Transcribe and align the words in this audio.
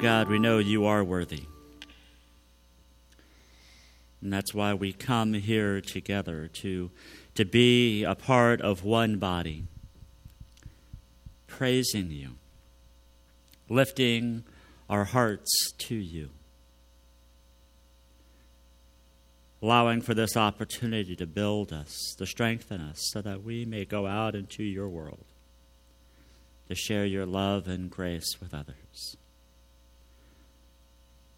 God, 0.00 0.28
we 0.28 0.38
know 0.38 0.56
you 0.56 0.86
are 0.86 1.04
worthy. 1.04 1.42
And 4.22 4.32
that's 4.32 4.54
why 4.54 4.72
we 4.72 4.94
come 4.94 5.34
here 5.34 5.82
together 5.82 6.48
to, 6.62 6.90
to 7.34 7.44
be 7.44 8.04
a 8.04 8.14
part 8.14 8.62
of 8.62 8.82
one 8.82 9.18
body, 9.18 9.64
praising 11.46 12.10
you, 12.10 12.30
lifting 13.68 14.44
our 14.88 15.04
hearts 15.04 15.70
to 15.76 15.94
you, 15.94 16.30
allowing 19.60 20.00
for 20.00 20.14
this 20.14 20.34
opportunity 20.34 21.14
to 21.14 21.26
build 21.26 21.74
us, 21.74 22.14
to 22.16 22.24
strengthen 22.24 22.80
us, 22.80 22.96
so 23.12 23.20
that 23.20 23.42
we 23.42 23.66
may 23.66 23.84
go 23.84 24.06
out 24.06 24.34
into 24.34 24.62
your 24.62 24.88
world 24.88 25.26
to 26.68 26.74
share 26.74 27.04
your 27.04 27.26
love 27.26 27.68
and 27.68 27.90
grace 27.90 28.40
with 28.40 28.54
others. 28.54 28.79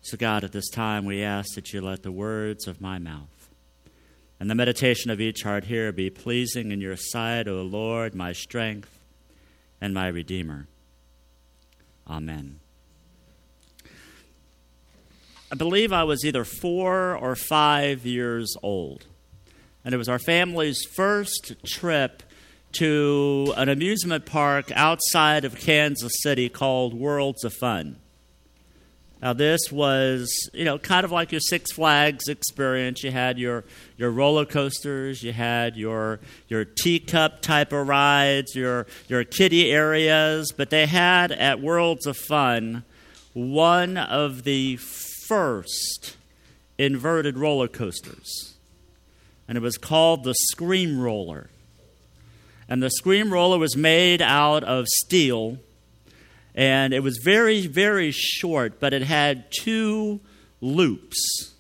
So, 0.03 0.17
God, 0.17 0.43
at 0.43 0.51
this 0.51 0.69
time, 0.69 1.05
we 1.05 1.23
ask 1.23 1.55
that 1.55 1.73
you 1.73 1.81
let 1.81 2.03
the 2.03 2.11
words 2.11 2.67
of 2.67 2.81
my 2.81 2.99
mouth 2.99 3.49
and 4.41 4.51
the 4.51 4.57
meditation 4.57 5.13
of 5.13 5.21
each 5.21 5.45
heart 5.45 5.63
here 5.63 5.93
be 5.93 6.11
pleasing 6.11 6.73
in 6.73 6.81
your 6.81 6.97
sight, 6.97 7.47
O 7.47 7.63
Lord, 7.63 8.13
my 8.13 8.33
strength 8.33 8.99
and 9.81 9.95
my 9.95 10.09
Redeemer. 10.09 10.67
Amen. 12.11 12.59
I 15.53 15.55
believe 15.55 15.93
I 15.93 16.03
was 16.03 16.25
either 16.25 16.45
four 16.45 17.17
or 17.17 17.37
five 17.37 18.05
years 18.05 18.57
old, 18.65 19.07
and 19.85 19.95
it 19.95 19.99
was 19.99 20.09
our 20.09 20.19
family's 20.19 20.83
first 20.97 21.55
trip 21.65 22.25
to 22.73 23.55
an 23.57 23.69
amusement 23.69 24.27
park 24.27 24.73
outside 24.75 25.45
of 25.45 25.55
Kansas 25.55 26.15
City 26.21 26.49
called 26.49 26.95
Worlds 26.95 27.45
of 27.45 27.55
Fun. 27.55 28.02
Now, 29.23 29.33
this 29.33 29.71
was, 29.71 30.51
you 30.53 30.65
know, 30.65 30.79
kind 30.79 31.05
of 31.05 31.13
like 31.13 31.31
your 31.31 31.41
Six 31.41 31.71
Flags 31.71 32.27
experience. 32.27 33.05
You 33.05 33.13
had 33.13 33.39
your, 33.39 33.63
your 33.97 34.11
roller 34.11 34.45
coasters, 34.45 35.23
you 35.23 35.33
had 35.33 35.77
your, 35.77 36.19
your 36.49 36.65
teacup 36.65 37.41
type 37.41 37.73
of 37.73 37.87
rides, 37.87 38.57
your, 38.57 38.89
your 39.07 39.23
kiddie 39.23 39.71
areas, 39.71 40.51
but 40.51 40.71
they 40.71 40.87
had 40.87 41.31
at 41.31 41.61
Worlds 41.61 42.05
of 42.05 42.17
Fun 42.17 42.83
one 43.33 43.97
of 43.97 44.43
the 44.43 44.77
first 45.29 46.17
inverted 46.77 47.39
roller 47.39 47.69
coasters. 47.69 48.55
And 49.47 49.57
it 49.57 49.61
was 49.61 49.79
called 49.79 50.25
the 50.25 50.35
Scream 50.35 50.99
Roller. 51.01 51.49
And 52.69 52.83
the 52.83 52.91
Scream 52.91 53.33
Roller 53.33 53.59
was 53.59 53.77
made 53.77 54.21
out 54.21 54.65
of 54.65 54.89
steel 54.89 55.59
and 56.55 56.93
it 56.93 57.01
was 57.01 57.19
very, 57.25 57.67
very 57.67 58.11
short, 58.11 58.79
but 58.79 58.93
it 58.93 59.03
had 59.03 59.51
two 59.51 60.21
loops. 60.61 61.55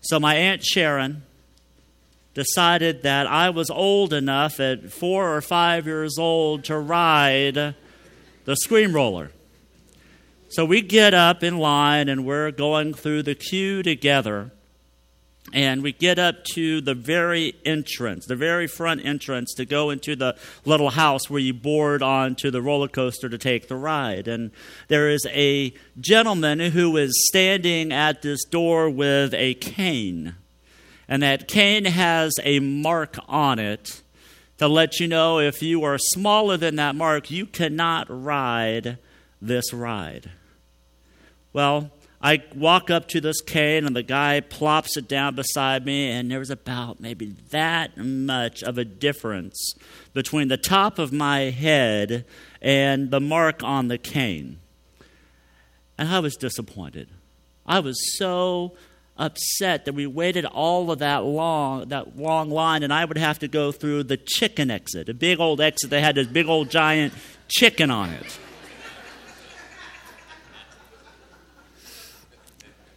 So 0.00 0.20
my 0.20 0.34
Aunt 0.36 0.64
Sharon 0.64 1.22
decided 2.34 3.02
that 3.02 3.26
I 3.26 3.50
was 3.50 3.70
old 3.70 4.12
enough 4.12 4.60
at 4.60 4.92
four 4.92 5.34
or 5.34 5.40
five 5.40 5.86
years 5.86 6.18
old 6.18 6.64
to 6.64 6.78
ride 6.78 7.74
the 8.44 8.54
scream 8.56 8.92
roller. 8.92 9.30
So 10.48 10.64
we 10.64 10.80
get 10.80 11.14
up 11.14 11.42
in 11.42 11.58
line 11.58 12.08
and 12.08 12.24
we're 12.24 12.50
going 12.50 12.94
through 12.94 13.22
the 13.24 13.34
queue 13.34 13.82
together. 13.82 14.52
And 15.52 15.82
we 15.82 15.92
get 15.92 16.18
up 16.18 16.44
to 16.54 16.80
the 16.80 16.94
very 16.94 17.54
entrance, 17.64 18.26
the 18.26 18.36
very 18.36 18.66
front 18.66 19.04
entrance 19.04 19.54
to 19.54 19.64
go 19.64 19.90
into 19.90 20.16
the 20.16 20.36
little 20.64 20.90
house 20.90 21.30
where 21.30 21.40
you 21.40 21.54
board 21.54 22.02
onto 22.02 22.50
the 22.50 22.60
roller 22.60 22.88
coaster 22.88 23.28
to 23.28 23.38
take 23.38 23.68
the 23.68 23.76
ride. 23.76 24.26
And 24.26 24.50
there 24.88 25.08
is 25.08 25.24
a 25.30 25.72
gentleman 26.00 26.58
who 26.58 26.96
is 26.96 27.28
standing 27.28 27.92
at 27.92 28.22
this 28.22 28.44
door 28.44 28.90
with 28.90 29.34
a 29.34 29.54
cane. 29.54 30.34
And 31.08 31.22
that 31.22 31.46
cane 31.46 31.84
has 31.84 32.34
a 32.42 32.58
mark 32.58 33.16
on 33.28 33.60
it 33.60 34.02
to 34.58 34.66
let 34.66 34.98
you 34.98 35.06
know 35.06 35.38
if 35.38 35.62
you 35.62 35.84
are 35.84 35.98
smaller 35.98 36.56
than 36.56 36.76
that 36.76 36.96
mark, 36.96 37.30
you 37.30 37.46
cannot 37.46 38.06
ride 38.08 38.98
this 39.40 39.72
ride. 39.72 40.30
Well, 41.52 41.90
I 42.20 42.42
walk 42.54 42.90
up 42.90 43.08
to 43.08 43.20
this 43.20 43.40
cane, 43.40 43.84
and 43.84 43.94
the 43.94 44.02
guy 44.02 44.40
plops 44.40 44.96
it 44.96 45.06
down 45.06 45.34
beside 45.34 45.84
me, 45.84 46.10
and 46.10 46.30
there 46.30 46.38
was 46.38 46.50
about 46.50 47.00
maybe 47.00 47.34
that 47.50 47.96
much 47.96 48.62
of 48.62 48.78
a 48.78 48.84
difference 48.84 49.74
between 50.14 50.48
the 50.48 50.56
top 50.56 50.98
of 50.98 51.12
my 51.12 51.50
head 51.50 52.24
and 52.62 53.10
the 53.10 53.20
mark 53.20 53.62
on 53.62 53.88
the 53.88 53.98
cane. 53.98 54.60
And 55.98 56.08
I 56.08 56.20
was 56.20 56.36
disappointed. 56.36 57.08
I 57.66 57.80
was 57.80 58.16
so 58.18 58.76
upset 59.18 59.84
that 59.84 59.94
we 59.94 60.06
waited 60.06 60.44
all 60.44 60.90
of 60.90 60.98
that 60.98 61.24
long 61.24 61.88
that 61.88 62.18
long 62.18 62.50
line 62.50 62.82
and 62.82 62.92
I 62.92 63.02
would 63.04 63.16
have 63.16 63.38
to 63.38 63.48
go 63.48 63.72
through 63.72 64.04
the 64.04 64.18
chicken 64.18 64.70
exit, 64.70 65.08
a 65.08 65.14
big 65.14 65.40
old 65.40 65.60
exit 65.60 65.88
that 65.90 66.02
had 66.02 66.16
this 66.16 66.26
big 66.26 66.46
old 66.48 66.70
giant 66.70 67.14
chicken 67.48 67.90
on 67.90 68.10
it. 68.10 68.38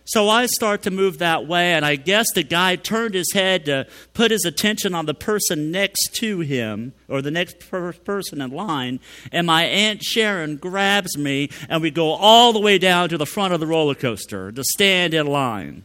So 0.09 0.27
I 0.27 0.47
start 0.47 0.81
to 0.83 0.91
move 0.91 1.19
that 1.19 1.45
way, 1.45 1.73
and 1.73 1.85
I 1.85 1.95
guess 1.95 2.25
the 2.33 2.41
guy 2.41 2.75
turned 2.77 3.13
his 3.13 3.31
head 3.31 3.65
to 3.65 3.85
put 4.15 4.31
his 4.31 4.43
attention 4.43 4.95
on 4.95 5.05
the 5.05 5.13
person 5.13 5.69
next 5.69 6.15
to 6.15 6.39
him, 6.39 6.93
or 7.07 7.21
the 7.21 7.29
next 7.29 7.59
per- 7.59 7.93
person 7.93 8.41
in 8.41 8.49
line, 8.49 9.01
and 9.31 9.45
my 9.45 9.65
Aunt 9.65 10.01
Sharon 10.01 10.57
grabs 10.57 11.15
me, 11.15 11.51
and 11.69 11.83
we 11.83 11.91
go 11.91 12.09
all 12.13 12.53
the 12.53 12.59
way 12.59 12.79
down 12.79 13.09
to 13.09 13.19
the 13.19 13.27
front 13.27 13.53
of 13.53 13.59
the 13.59 13.67
roller 13.67 13.93
coaster 13.93 14.51
to 14.51 14.63
stand 14.63 15.13
in 15.13 15.27
line. 15.27 15.83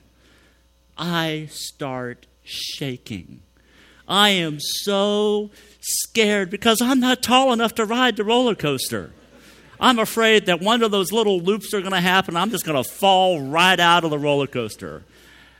I 0.96 1.48
start 1.50 2.26
shaking. 2.44 3.42
I 4.08 4.30
am 4.30 4.56
so 4.58 5.50
scared 5.80 6.48
because 6.48 6.80
I'm 6.80 7.00
not 7.00 7.22
tall 7.22 7.52
enough 7.52 7.74
to 7.74 7.84
ride 7.84 8.16
the 8.16 8.24
roller 8.24 8.54
coaster. 8.54 9.12
I'm 9.80 9.98
afraid 9.98 10.46
that 10.46 10.60
one 10.60 10.82
of 10.82 10.90
those 10.90 11.12
little 11.12 11.40
loops 11.40 11.74
are 11.74 11.80
going 11.80 11.92
to 11.92 12.00
happen. 12.00 12.36
I'm 12.36 12.50
just 12.50 12.64
going 12.64 12.82
to 12.82 12.88
fall 12.88 13.40
right 13.40 13.78
out 13.78 14.04
of 14.04 14.10
the 14.10 14.18
roller 14.18 14.46
coaster. 14.46 15.02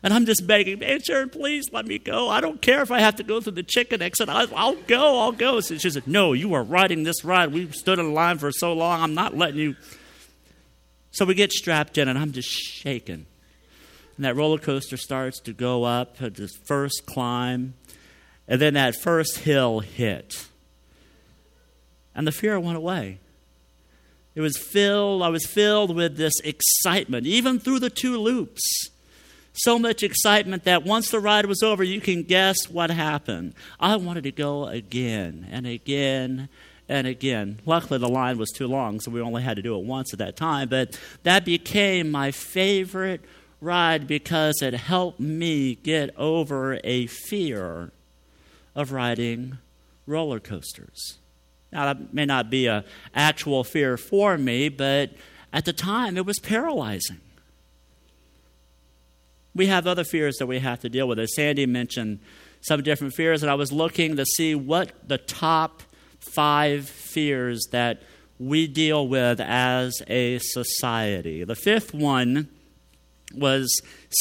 And 0.05 0.13
I'm 0.13 0.27
just 0.27 0.47
begging, 0.47 0.81
man, 0.81 1.01
Sharon, 1.01 1.31
please 1.31 1.73
let 1.73 1.87
me 1.87 1.99
go. 1.99 2.29
I 2.29 2.43
don't 2.43 2.61
care 2.61 2.83
if 2.83 2.91
I 2.91 3.01
have 3.01 3.17
to 3.17 3.23
go 3.23 3.41
through 3.41 3.55
the 3.55 3.63
chicken 3.63 4.03
exit. 4.03 4.29
I'll, 4.29 4.55
I'll 4.55 4.75
go, 4.75 5.19
I'll 5.19 5.33
go. 5.33 5.61
So 5.61 5.79
she 5.79 5.89
said, 5.89 6.07
No, 6.07 6.35
you 6.35 6.53
are 6.53 6.63
riding 6.63 7.05
this 7.05 7.25
ride. 7.25 7.53
We've 7.55 7.75
stood 7.75 7.99
in 7.99 8.13
line 8.13 8.37
for 8.37 8.53
so 8.53 8.75
long. 8.75 9.01
I'm 9.01 9.15
not 9.15 9.35
letting 9.35 9.61
you. 9.61 9.77
So 11.11 11.25
we 11.25 11.35
get 11.35 11.53
strapped 11.53 11.97
in, 11.97 12.07
and 12.07 12.19
I'm 12.19 12.33
just 12.33 12.51
shaking. 12.51 13.25
And 14.17 14.25
that 14.27 14.37
roller 14.37 14.59
coaster 14.59 14.99
starts 14.99 15.41
to 15.41 15.55
go 15.55 15.85
up 15.85 16.21
at 16.21 16.35
this 16.35 16.55
first 16.67 17.07
climb, 17.07 17.73
and 18.47 18.61
then 18.61 18.75
that 18.75 18.97
first 18.97 19.39
hill 19.39 19.81
hit. 19.81 20.47
And 22.15 22.27
the 22.27 22.33
fear 22.33 22.61
went 22.61 22.77
away. 22.77 23.21
It 24.35 24.41
was 24.41 24.59
filled, 24.59 25.23
I 25.23 25.29
was 25.29 25.47
filled 25.47 25.95
with 25.95 26.17
this 26.17 26.41
excitement, 26.43 27.27
even 27.27 27.59
through 27.59 27.79
the 27.79 27.91
two 27.91 28.19
loops. 28.19 28.91
So 29.53 29.79
much 29.79 30.03
excitement 30.03 30.65
that 30.65 30.83
once 30.83 31.11
the 31.11 31.21
ride 31.21 31.47
was 31.47 31.63
over, 31.63 31.85
you 31.85 32.01
can 32.01 32.25
guess 32.25 32.69
what 32.69 32.91
happened. 32.91 33.55
I 33.79 33.95
wanted 33.97 34.25
to 34.25 34.33
go 34.33 34.67
again 34.67 35.47
and 35.51 35.65
again 35.65 36.49
and 36.89 37.07
again. 37.07 37.61
Luckily, 37.65 37.99
the 37.99 38.09
line 38.09 38.37
was 38.37 38.51
too 38.51 38.67
long, 38.67 38.99
so 38.99 39.13
we 39.13 39.21
only 39.21 39.43
had 39.43 39.57
to 39.57 39.63
do 39.63 39.79
it 39.79 39.85
once 39.85 40.13
at 40.13 40.19
that 40.19 40.37
time. 40.37 40.69
But 40.69 40.99
that 41.23 41.45
became 41.45 42.11
my 42.11 42.33
favorite 42.33 43.21
ride 43.61 44.09
because 44.09 44.61
it 44.61 44.75
helped 44.75 45.21
me 45.21 45.77
get 45.77 46.11
over 46.17 46.81
a 46.83 47.07
fear 47.07 47.93
of 48.75 48.91
riding 48.91 49.59
roller 50.05 50.41
coasters. 50.41 51.19
Now, 51.75 51.93
that 51.93 52.15
may 52.15 52.25
not 52.25 52.51
be 52.51 52.69
an 52.69 52.85
actual 53.15 53.65
fear 53.65 53.97
for 53.97 54.39
me, 54.39 54.69
but 54.69 55.11
at 55.53 55.65
the 55.65 55.73
time 55.73 56.17
it 56.17 56.25
was 56.25 56.39
paralyzing. 56.39 57.21
We 59.57 59.67
have 59.67 59.87
other 59.87 60.05
fears 60.05 60.37
that 60.37 60.47
we 60.47 60.61
have 60.61 60.81
to 60.81 60.89
deal 60.89 61.09
with. 61.09 61.19
As 61.19 61.35
Sandy 61.35 61.67
mentioned, 61.67 62.21
some 62.61 62.83
different 62.83 63.15
fears, 63.15 63.43
and 63.43 63.51
I 63.51 63.55
was 63.55 63.73
looking 63.73 64.17
to 64.17 64.25
see 64.25 64.55
what 64.55 64.93
the 65.07 65.19
top 65.19 65.83
five 66.21 66.89
fears 66.89 67.67
that 67.73 68.03
we 68.39 68.69
deal 68.69 69.07
with 69.07 69.41
as 69.41 70.01
a 70.07 70.39
society. 70.39 71.43
The 71.45 71.57
fifth 71.57 71.93
one 71.93 72.49
was 73.35 73.81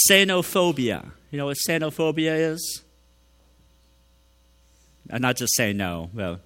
xenophobia. 0.09 1.11
You 1.29 1.37
know 1.37 1.45
what 1.45 1.57
xenophobia 1.67 2.51
is? 2.51 2.81
I'm 5.09 5.21
not 5.21 5.35
just 5.35 5.55
saying 5.55 5.77
no. 5.77 6.09
Well, 6.13 6.39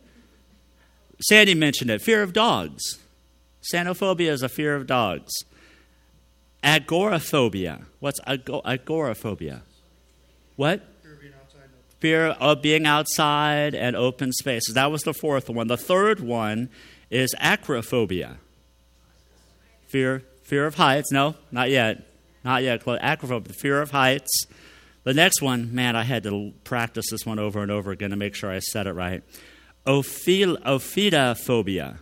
Sandy 1.20 1.56
mentioned 1.56 1.90
it 1.90 2.02
fear 2.02 2.22
of 2.22 2.34
dogs. 2.34 3.00
Xenophobia 3.74 4.30
is 4.30 4.44
a 4.44 4.50
fear 4.50 4.76
of 4.76 4.88
dogs. 4.88 5.32
Agoraphobia. 6.64 7.82
What's 8.00 8.20
agoraphobia? 8.26 9.64
What? 10.56 10.82
Fear 12.00 12.28
of 12.28 12.62
being 12.62 12.86
outside 12.86 13.74
and 13.74 13.96
open 13.96 14.32
spaces. 14.32 14.76
That 14.76 14.92
was 14.92 15.02
the 15.02 15.14
fourth 15.14 15.50
one. 15.50 15.68
The 15.68 15.78
third 15.78 16.20
one 16.20 16.70
is 17.10 17.34
acrophobia. 17.40 18.38
Fear, 19.88 20.24
fear 20.44 20.68
of 20.68 20.76
heights. 20.76 21.12
No, 21.12 21.36
not 21.52 21.72
yet. 21.72 22.04
Not 22.44 22.62
yet. 22.62 22.84
Acrophobia, 22.86 23.56
fear 23.56 23.82
of 23.82 23.92
heights. 23.92 24.46
The 25.06 25.14
next 25.14 25.42
one, 25.42 25.74
man, 25.74 25.96
I 25.96 26.04
had 26.04 26.24
to 26.24 26.54
practice 26.64 27.10
this 27.10 27.26
one 27.26 27.40
over 27.40 27.64
and 27.64 27.72
over 27.72 27.92
again 27.92 28.12
to 28.12 28.16
make 28.16 28.36
sure 28.36 28.52
I 28.52 28.60
said 28.60 28.86
it 28.86 28.94
right. 28.94 29.24
Ophil, 29.88 30.62
ophidophobia. 30.64 32.00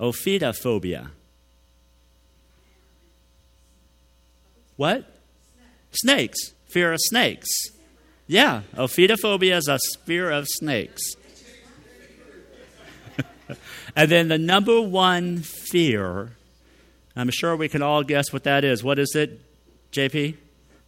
Ophidophobia. 0.00 1.10
What? 4.76 5.04
Snakes. 5.92 6.54
Fear 6.66 6.94
of 6.94 7.00
snakes. 7.02 7.48
Yeah, 8.26 8.62
ophidophobia 8.74 9.58
is 9.58 9.68
a 9.68 9.78
fear 10.06 10.30
of 10.30 10.46
snakes. 10.48 11.02
and 13.94 14.10
then 14.10 14.28
the 14.28 14.38
number 14.38 14.80
one 14.80 15.42
fear, 15.42 16.32
I'm 17.14 17.28
sure 17.30 17.54
we 17.54 17.68
can 17.68 17.82
all 17.82 18.02
guess 18.02 18.32
what 18.32 18.44
that 18.44 18.64
is. 18.64 18.82
What 18.82 18.98
is 18.98 19.14
it, 19.14 19.40
JP? 19.92 20.36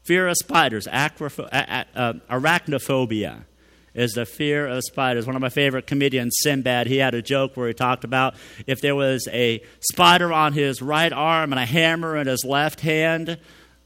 Fear 0.04 0.28
of 0.28 0.36
spiders, 0.38 0.86
acropho- 0.86 1.48
uh, 1.52 2.14
arachnophobia 2.30 3.44
is 3.96 4.12
the 4.12 4.26
fear 4.26 4.66
of 4.66 4.84
spiders. 4.84 5.26
One 5.26 5.34
of 5.34 5.42
my 5.42 5.48
favorite 5.48 5.86
comedians, 5.86 6.38
Sinbad, 6.40 6.86
he 6.86 6.98
had 6.98 7.14
a 7.14 7.22
joke 7.22 7.56
where 7.56 7.66
he 7.66 7.74
talked 7.74 8.04
about 8.04 8.34
if 8.66 8.80
there 8.80 8.94
was 8.94 9.26
a 9.32 9.62
spider 9.80 10.32
on 10.32 10.52
his 10.52 10.80
right 10.80 11.12
arm 11.12 11.52
and 11.52 11.58
a 11.58 11.66
hammer 11.66 12.16
in 12.16 12.26
his 12.26 12.44
left 12.44 12.82
hand, 12.82 13.38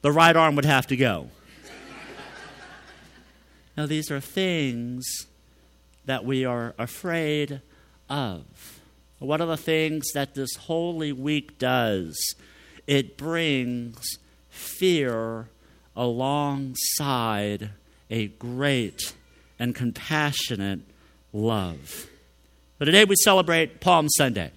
the 0.02 0.12
right 0.12 0.34
arm 0.34 0.56
would 0.56 0.64
have 0.64 0.86
to 0.88 0.96
go. 0.96 1.28
now, 3.76 3.86
these 3.86 4.10
are 4.10 4.20
things 4.20 5.06
that 6.04 6.24
we 6.24 6.44
are 6.44 6.74
afraid 6.76 7.62
of. 8.08 8.44
What 9.20 9.40
are 9.40 9.46
the 9.46 9.56
things 9.56 10.10
that 10.12 10.34
this 10.34 10.56
Holy 10.56 11.12
Week 11.12 11.58
does? 11.58 12.34
It 12.86 13.16
brings 13.16 14.18
fear 14.48 15.48
alongside 15.94 17.70
a 18.10 18.26
great 18.26 19.12
and 19.60 19.74
compassionate 19.74 20.80
love. 21.32 22.08
But 22.78 22.86
today 22.86 23.04
we 23.04 23.14
celebrate 23.14 23.80
Palm 23.80 24.08
Sunday. 24.08 24.50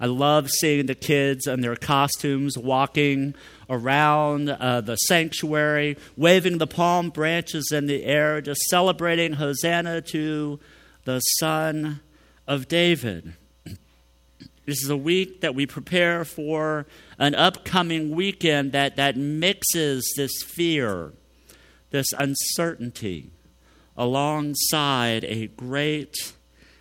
I 0.00 0.06
love 0.06 0.50
seeing 0.50 0.86
the 0.86 0.96
kids 0.96 1.46
in 1.46 1.60
their 1.60 1.76
costumes 1.76 2.58
walking 2.58 3.34
around 3.70 4.48
uh, 4.48 4.80
the 4.80 4.96
sanctuary, 4.96 5.96
waving 6.16 6.58
the 6.58 6.66
palm 6.66 7.10
branches 7.10 7.70
in 7.70 7.86
the 7.86 8.02
air, 8.04 8.40
just 8.40 8.62
celebrating 8.62 9.34
Hosanna 9.34 10.00
to 10.00 10.58
the 11.04 11.20
Son 11.20 12.00
of 12.48 12.66
David. 12.66 13.34
This 14.64 14.84
is 14.84 14.90
a 14.90 14.96
week 14.96 15.40
that 15.40 15.56
we 15.56 15.66
prepare 15.66 16.24
for 16.24 16.86
an 17.18 17.34
upcoming 17.34 18.14
weekend 18.14 18.70
that, 18.72 18.94
that 18.94 19.16
mixes 19.16 20.14
this 20.16 20.30
fear, 20.44 21.12
this 21.90 22.12
uncertainty, 22.12 23.32
alongside 23.96 25.24
a 25.24 25.48
great 25.48 26.32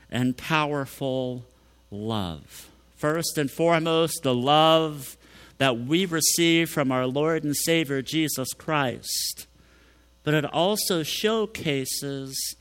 and 0.09 0.37
powerful 0.37 1.45
love. 1.89 2.69
First 2.95 3.37
and 3.37 3.49
foremost, 3.49 4.23
the 4.23 4.35
love 4.35 5.17
that 5.57 5.79
we 5.79 6.05
receive 6.05 6.69
from 6.69 6.91
our 6.91 7.05
Lord 7.05 7.43
and 7.43 7.55
Savior 7.55 8.01
Jesus 8.01 8.53
Christ. 8.53 9.47
But 10.23 10.33
it 10.33 10.45
also 10.45 11.03
showcases 11.03 12.55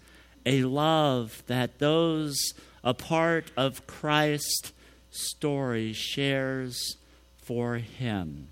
a 0.46 0.62
love 0.64 1.42
that 1.46 1.78
those 1.78 2.54
a 2.82 2.94
part 2.94 3.50
of 3.56 3.86
Christ's 3.86 4.72
story 5.10 5.92
shares 5.92 6.96
for 7.36 7.76
Him. 7.76 8.48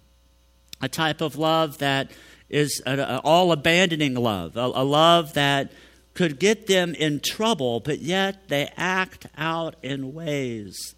A 0.80 0.88
type 0.88 1.20
of 1.20 1.36
love 1.36 1.78
that 1.78 2.10
is 2.48 2.82
an 2.86 3.00
all 3.00 3.52
abandoning 3.52 4.14
love, 4.14 4.56
a, 4.56 4.60
a 4.60 4.84
love 4.84 5.34
that 5.34 5.72
could 6.18 6.40
get 6.40 6.66
them 6.66 6.96
in 6.96 7.20
trouble, 7.20 7.78
but 7.78 8.00
yet 8.00 8.48
they 8.48 8.68
act 8.76 9.28
out 9.36 9.76
in 9.84 10.12
ways 10.12 10.96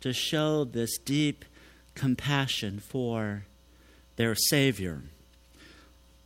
to 0.00 0.12
show 0.12 0.62
this 0.62 0.96
deep 0.96 1.44
compassion 1.96 2.78
for 2.78 3.46
their 4.14 4.36
Savior. 4.36 5.02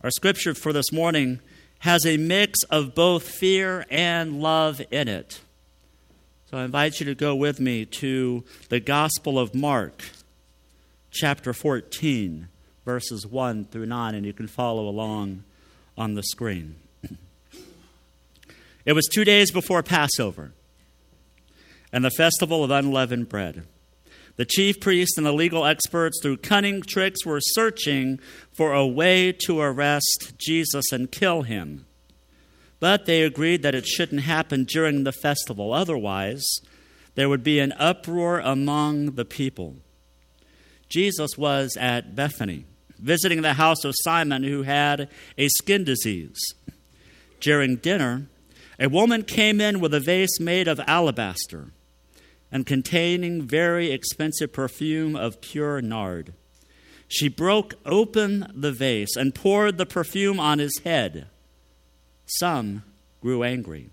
Our 0.03 0.11
scripture 0.11 0.53
for 0.53 0.71
this 0.71 0.91
morning 0.91 1.39
has 1.79 2.05
a 2.05 2.17
mix 2.17 2.61
of 2.69 2.93
both 2.93 3.27
fear 3.27 3.87
and 3.89 4.39
love 4.39 4.79
in 4.91 5.07
it. 5.07 5.41
So 6.51 6.59
I 6.59 6.65
invite 6.65 6.99
you 6.99 7.07
to 7.07 7.15
go 7.15 7.35
with 7.35 7.59
me 7.59 7.83
to 7.83 8.43
the 8.69 8.79
Gospel 8.79 9.39
of 9.39 9.55
Mark, 9.55 10.03
chapter 11.09 11.51
14, 11.51 12.47
verses 12.85 13.25
1 13.25 13.65
through 13.65 13.87
9, 13.87 14.13
and 14.13 14.23
you 14.23 14.33
can 14.33 14.45
follow 14.45 14.87
along 14.87 15.43
on 15.97 16.13
the 16.13 16.21
screen. 16.21 16.75
It 18.85 18.93
was 18.93 19.07
two 19.07 19.25
days 19.25 19.51
before 19.51 19.81
Passover 19.81 20.53
and 21.91 22.05
the 22.05 22.11
festival 22.11 22.63
of 22.63 22.71
unleavened 22.71 23.29
bread. 23.29 23.63
The 24.35 24.45
chief 24.45 24.79
priests 24.79 25.17
and 25.17 25.25
the 25.25 25.31
legal 25.31 25.65
experts, 25.65 26.19
through 26.21 26.37
cunning 26.37 26.81
tricks, 26.81 27.25
were 27.25 27.39
searching 27.39 28.19
for 28.51 28.73
a 28.73 28.85
way 28.85 29.31
to 29.45 29.61
arrest 29.61 30.33
Jesus 30.37 30.91
and 30.91 31.11
kill 31.11 31.43
him. 31.43 31.85
But 32.79 33.05
they 33.05 33.23
agreed 33.23 33.63
that 33.63 33.75
it 33.75 33.87
shouldn't 33.87 34.21
happen 34.21 34.65
during 34.65 35.03
the 35.03 35.13
festival. 35.13 35.73
Otherwise, 35.73 36.43
there 37.15 37.29
would 37.29 37.43
be 37.43 37.59
an 37.59 37.73
uproar 37.79 38.39
among 38.39 39.11
the 39.11 39.25
people. 39.25 39.77
Jesus 40.89 41.37
was 41.37 41.77
at 41.77 42.15
Bethany, 42.15 42.65
visiting 42.99 43.41
the 43.41 43.53
house 43.53 43.85
of 43.85 43.95
Simon, 44.03 44.43
who 44.43 44.63
had 44.63 45.07
a 45.37 45.47
skin 45.47 45.85
disease. 45.85 46.37
During 47.39 47.77
dinner, 47.77 48.27
a 48.79 48.89
woman 48.89 49.23
came 49.23 49.61
in 49.61 49.79
with 49.79 49.93
a 49.93 49.99
vase 49.99 50.39
made 50.39 50.67
of 50.67 50.79
alabaster 50.87 51.67
and 52.51 52.65
containing 52.65 53.41
very 53.41 53.91
expensive 53.91 54.53
perfume 54.53 55.15
of 55.15 55.41
pure 55.41 55.81
nard. 55.81 56.33
She 57.07 57.27
broke 57.27 57.75
open 57.85 58.51
the 58.53 58.71
vase 58.71 59.15
and 59.15 59.35
poured 59.35 59.77
the 59.77 59.85
perfume 59.85 60.39
on 60.39 60.59
his 60.59 60.79
head. 60.83 61.27
Some 62.25 62.83
grew 63.21 63.43
angry. 63.43 63.89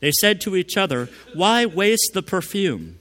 They 0.00 0.12
said 0.12 0.40
to 0.42 0.56
each 0.56 0.76
other, 0.76 1.08
Why 1.34 1.66
waste 1.66 2.10
the 2.14 2.22
perfume? 2.22 2.98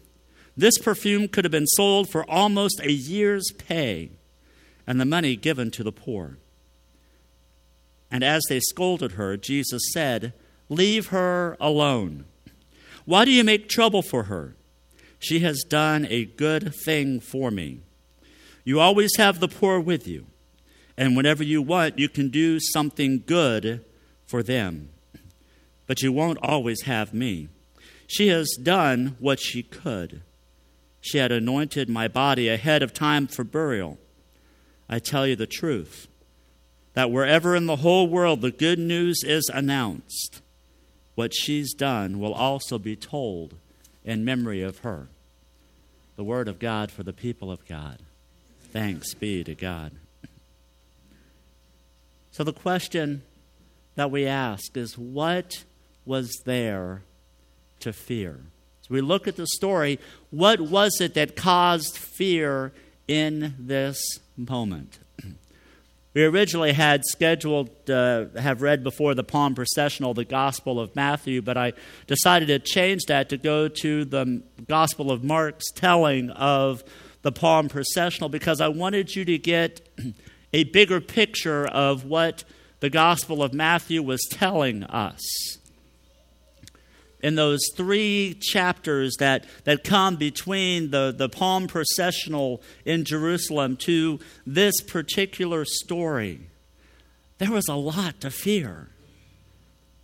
This 0.55 0.77
perfume 0.77 1.29
could 1.29 1.45
have 1.45 1.51
been 1.51 1.67
sold 1.67 2.09
for 2.09 2.29
almost 2.29 2.81
a 2.81 2.91
year's 2.91 3.51
pay 3.57 4.11
and 4.85 4.99
the 4.99 5.05
money 5.05 5.35
given 5.35 5.71
to 5.71 5.83
the 5.83 5.91
poor. 5.91 6.37
And 8.11 8.23
as 8.23 8.43
they 8.49 8.59
scolded 8.59 9.13
her, 9.13 9.37
Jesus 9.37 9.81
said, 9.93 10.33
Leave 10.69 11.07
her 11.07 11.57
alone. 11.59 12.25
Why 13.05 13.25
do 13.25 13.31
you 13.31 13.43
make 13.43 13.67
trouble 13.67 14.01
for 14.01 14.23
her? 14.23 14.55
She 15.17 15.39
has 15.39 15.63
done 15.67 16.07
a 16.09 16.25
good 16.25 16.73
thing 16.73 17.19
for 17.19 17.51
me. 17.51 17.81
You 18.63 18.79
always 18.79 19.17
have 19.17 19.39
the 19.39 19.47
poor 19.47 19.79
with 19.79 20.07
you, 20.07 20.27
and 20.95 21.17
whenever 21.17 21.43
you 21.43 21.61
want, 21.61 21.97
you 21.97 22.07
can 22.07 22.29
do 22.29 22.59
something 22.59 23.23
good 23.25 23.83
for 24.25 24.43
them. 24.43 24.89
But 25.87 26.01
you 26.03 26.13
won't 26.13 26.37
always 26.41 26.83
have 26.83 27.13
me. 27.13 27.49
She 28.05 28.27
has 28.27 28.57
done 28.61 29.15
what 29.19 29.39
she 29.39 29.63
could. 29.63 30.21
She 31.01 31.17
had 31.17 31.31
anointed 31.31 31.89
my 31.89 32.07
body 32.07 32.47
ahead 32.47 32.83
of 32.83 32.93
time 32.93 33.27
for 33.27 33.43
burial. 33.43 33.97
I 34.87 34.99
tell 34.99 35.25
you 35.25 35.35
the 35.35 35.47
truth 35.47 36.07
that 36.93 37.11
wherever 37.11 37.55
in 37.55 37.65
the 37.65 37.77
whole 37.77 38.07
world 38.07 38.41
the 38.41 38.51
good 38.51 38.79
news 38.79 39.23
is 39.23 39.49
announced, 39.53 40.41
what 41.19 41.33
she's 41.33 41.73
done 41.73 42.17
will 42.17 42.33
also 42.33 42.79
be 42.79 42.95
told 42.95 43.53
in 44.05 44.23
memory 44.23 44.61
of 44.61 44.77
her. 44.79 45.09
The 46.15 46.23
word 46.23 46.47
of 46.47 46.59
God 46.59 46.91
for 46.91 47.03
the 47.03 47.11
people 47.11 47.51
of 47.51 47.67
God. 47.67 47.97
Thanks 48.71 49.13
be 49.15 49.43
to 49.43 49.53
God. 49.53 49.91
So, 52.31 52.45
the 52.45 52.53
question 52.53 53.23
that 53.95 54.09
we 54.09 54.25
ask 54.25 54.77
is 54.77 54.97
what 54.97 55.65
was 56.05 56.31
there 56.45 57.01
to 57.81 57.91
fear? 57.91 58.39
We 58.89 59.01
look 59.01 59.27
at 59.27 59.35
the 59.35 59.47
story. 59.47 59.99
What 60.29 60.61
was 60.61 61.01
it 61.01 61.15
that 61.15 61.35
caused 61.35 61.97
fear 61.97 62.71
in 63.09 63.55
this 63.59 63.99
moment? 64.37 64.99
We 66.19 66.25
originally 66.25 66.73
had 66.73 67.05
scheduled 67.05 67.69
to 67.85 68.29
uh, 68.35 68.41
have 68.41 68.61
read 68.61 68.83
before 68.83 69.15
the 69.15 69.23
Palm 69.23 69.55
Processional 69.55 70.13
the 70.13 70.25
Gospel 70.25 70.77
of 70.77 70.93
Matthew, 70.93 71.41
but 71.41 71.55
I 71.55 71.71
decided 72.07 72.47
to 72.47 72.59
change 72.59 73.03
that 73.07 73.29
to 73.29 73.37
go 73.37 73.69
to 73.69 74.03
the 74.03 74.43
Gospel 74.67 75.11
of 75.11 75.23
Mark's 75.23 75.71
telling 75.71 76.29
of 76.31 76.83
the 77.21 77.31
Palm 77.31 77.69
Processional 77.69 78.27
because 78.27 78.59
I 78.59 78.67
wanted 78.67 79.15
you 79.15 79.23
to 79.23 79.37
get 79.37 79.79
a 80.53 80.65
bigger 80.65 80.99
picture 80.99 81.65
of 81.65 82.03
what 82.03 82.43
the 82.81 82.89
Gospel 82.89 83.41
of 83.41 83.53
Matthew 83.53 84.03
was 84.03 84.19
telling 84.29 84.83
us 84.83 85.58
in 87.21 87.35
those 87.35 87.61
three 87.75 88.37
chapters 88.39 89.15
that, 89.17 89.45
that 89.65 89.83
come 89.83 90.15
between 90.15 90.91
the, 90.91 91.13
the 91.15 91.29
palm 91.29 91.67
processional 91.67 92.61
in 92.85 93.03
Jerusalem 93.03 93.77
to 93.77 94.19
this 94.45 94.81
particular 94.81 95.65
story, 95.65 96.49
there 97.37 97.51
was 97.51 97.67
a 97.67 97.75
lot 97.75 98.21
to 98.21 98.31
fear. 98.31 98.89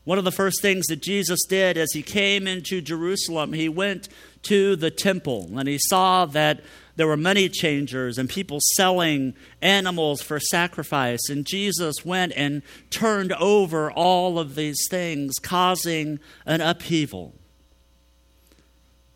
One 0.03 0.19
of 0.19 0.23
the 0.23 0.31
first 0.31 0.61
things 0.61 0.85
that 0.87 1.01
Jesus 1.01 1.39
did 1.47 1.77
as 1.77 1.91
he 1.93 2.03
came 2.03 2.47
into 2.47 2.79
Jerusalem, 2.79 3.53
he 3.53 3.67
went 3.67 4.07
to 4.43 4.75
the 4.75 4.91
temple 4.91 5.49
and 5.57 5.67
he 5.67 5.79
saw 5.79 6.25
that 6.27 6.61
there 6.95 7.07
were 7.07 7.17
money 7.17 7.49
changers 7.49 8.17
and 8.17 8.29
people 8.29 8.59
selling 8.75 9.33
animals 9.61 10.21
for 10.21 10.39
sacrifice. 10.39 11.29
And 11.29 11.45
Jesus 11.45 12.05
went 12.05 12.33
and 12.35 12.61
turned 12.89 13.33
over 13.33 13.91
all 13.91 14.39
of 14.39 14.55
these 14.55 14.87
things, 14.89 15.35
causing 15.39 16.19
an 16.45 16.61
upheaval. 16.61 17.33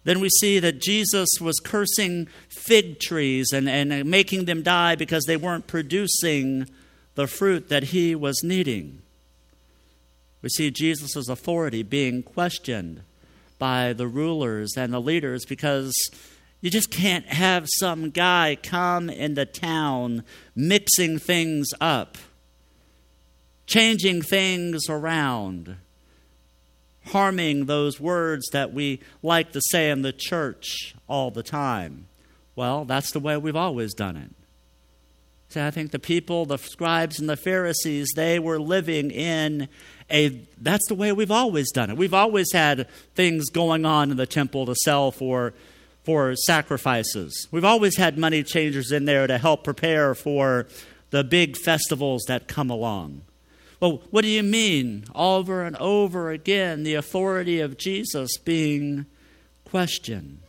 Then 0.03 0.19
we 0.19 0.29
see 0.29 0.59
that 0.59 0.81
Jesus 0.81 1.29
was 1.39 1.59
cursing 1.59 2.27
fig 2.49 2.99
trees 2.99 3.51
and, 3.53 3.69
and 3.69 4.09
making 4.09 4.45
them 4.45 4.63
die 4.63 4.95
because 4.95 5.25
they 5.25 5.37
weren't 5.37 5.67
producing 5.67 6.67
the 7.15 7.27
fruit 7.27 7.69
that 7.69 7.83
he 7.85 8.15
was 8.15 8.43
needing. 8.43 9.01
We 10.41 10.49
see 10.49 10.71
Jesus' 10.71 11.27
authority 11.27 11.83
being 11.83 12.23
questioned 12.23 13.03
by 13.57 13.91
the 13.91 14.07
rulers 14.07 14.77
and 14.77 14.93
the 14.93 15.01
leaders 15.01 15.45
because 15.45 15.93
you 16.61 16.69
just 16.69 16.91
can't 16.91 17.25
have 17.25 17.67
some 17.67 18.09
guy 18.09 18.57
come 18.61 19.09
into 19.09 19.45
town 19.45 20.23
mixing 20.55 21.17
things 21.17 21.69
up, 21.79 22.17
changing 23.65 24.21
things 24.21 24.89
around, 24.89 25.77
harming 27.07 27.65
those 27.65 27.99
words 27.99 28.49
that 28.51 28.73
we 28.73 28.99
like 29.23 29.53
to 29.53 29.61
say 29.69 29.89
in 29.89 30.01
the 30.01 30.11
church 30.11 30.95
all 31.07 31.31
the 31.31 31.43
time. 31.43 32.07
Well, 32.55 32.83
that's 32.83 33.11
the 33.11 33.21
way 33.21 33.37
we've 33.37 33.55
always 33.55 33.93
done 33.93 34.17
it. 34.17 34.31
See, 35.47 35.61
I 35.61 35.71
think 35.71 35.91
the 35.91 35.97
people, 35.97 36.45
the 36.45 36.57
scribes 36.57 37.19
and 37.19 37.27
the 37.27 37.37
Pharisees, 37.37 38.11
they 38.15 38.37
were 38.37 38.59
living 38.59 39.09
in 39.09 39.67
a 40.11 40.41
that's 40.59 40.87
the 40.87 40.95
way 40.95 41.11
we've 41.11 41.31
always 41.31 41.71
done 41.71 41.89
it. 41.89 41.97
We've 41.97 42.13
always 42.13 42.51
had 42.51 42.87
things 43.15 43.49
going 43.49 43.85
on 43.85 44.11
in 44.11 44.17
the 44.17 44.27
temple 44.27 44.65
to 44.67 44.75
sell 44.75 45.11
for 45.11 45.53
for 46.09 46.35
sacrifices. 46.35 47.47
We've 47.51 47.63
always 47.63 47.97
had 47.97 48.17
money 48.17 48.41
changers 48.41 48.91
in 48.91 49.05
there 49.05 49.27
to 49.27 49.37
help 49.37 49.63
prepare 49.63 50.15
for 50.15 50.65
the 51.11 51.23
big 51.23 51.55
festivals 51.55 52.23
that 52.27 52.47
come 52.47 52.71
along. 52.71 53.21
Well, 53.79 54.01
what 54.09 54.23
do 54.23 54.27
you 54.27 54.41
mean? 54.41 55.05
Over 55.13 55.61
and 55.61 55.77
over 55.77 56.31
again, 56.31 56.81
the 56.81 56.95
authority 56.95 57.59
of 57.59 57.77
Jesus 57.77 58.39
being 58.39 59.05
questioned. 59.65 60.39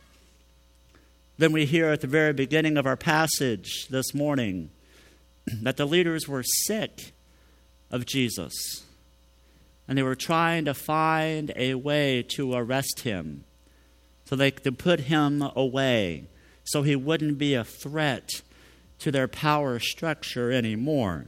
Then 1.37 1.51
we 1.51 1.67
hear 1.67 1.91
at 1.91 2.01
the 2.01 2.07
very 2.07 2.33
beginning 2.33 2.75
of 2.75 2.87
our 2.87 2.97
passage 2.97 3.85
this 3.87 4.15
morning 4.15 4.71
that 5.61 5.77
the 5.77 5.85
leaders 5.85 6.27
were 6.27 6.41
sick 6.41 7.13
of 7.91 8.07
Jesus 8.07 8.83
and 9.87 9.95
they 9.95 10.01
were 10.01 10.15
trying 10.15 10.65
to 10.65 10.73
find 10.73 11.53
a 11.55 11.75
way 11.75 12.23
to 12.29 12.55
arrest 12.55 13.01
him 13.01 13.43
so 14.31 14.37
they 14.37 14.49
could 14.49 14.79
put 14.79 15.01
him 15.01 15.43
away 15.57 16.23
so 16.63 16.83
he 16.83 16.95
wouldn't 16.95 17.37
be 17.37 17.53
a 17.53 17.65
threat 17.65 18.29
to 18.99 19.11
their 19.11 19.27
power 19.27 19.77
structure 19.77 20.49
anymore. 20.53 21.25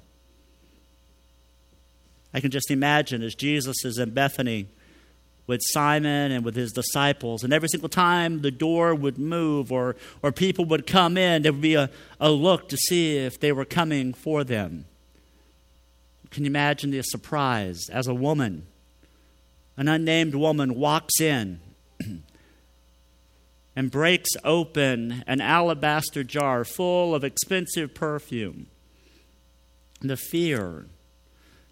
I 2.34 2.40
can 2.40 2.50
just 2.50 2.72
imagine 2.72 3.22
as 3.22 3.36
Jesus 3.36 3.84
is 3.84 3.98
in 3.98 4.12
Bethany 4.12 4.70
with 5.48 5.60
Simon 5.62 6.32
and 6.32 6.46
with 6.46 6.56
his 6.56 6.72
disciples, 6.72 7.44
and 7.44 7.52
every 7.52 7.68
single 7.68 7.90
time 7.90 8.42
the 8.42 8.52
door 8.52 8.96
would 8.96 9.18
move 9.18 9.70
or, 9.70 9.98
or 10.22 10.32
people 10.32 10.64
would 10.64 10.88
come 10.88 11.18
in, 11.18 11.42
there 11.42 11.52
would 11.52 11.60
be 11.60 11.76
a, 11.76 11.90
a 12.22 12.32
look 12.32 12.70
to 12.70 12.78
see 12.78 13.18
if 13.18 13.38
they 13.38 13.52
were 13.52 13.66
coming 13.66 14.14
for 14.14 14.46
them. 14.46 14.86
Can 16.32 16.46
you 16.46 16.50
imagine 16.50 16.92
the 16.92 17.02
surprise 17.02 17.90
as 17.92 18.08
a 18.08 18.14
woman, 18.14 18.66
an 19.76 19.90
unnamed 19.90 20.36
woman, 20.36 20.76
walks 20.76 21.20
in 21.20 21.60
and 23.76 23.90
breaks 23.90 24.32
open 24.44 25.24
an 25.26 25.42
alabaster 25.42 26.24
jar 26.24 26.64
full 26.64 27.16
of 27.16 27.24
expensive 27.24 27.94
perfume. 27.94 28.68
The 30.02 30.18
fear 30.18 30.88